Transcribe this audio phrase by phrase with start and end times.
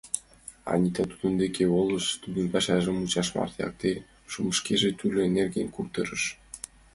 [0.71, 3.91] Анита тудын деке волыш, тудын пашажым мучаш марте
[4.31, 6.23] шуктымешкыже тӱрлӧ нерген кутырыш.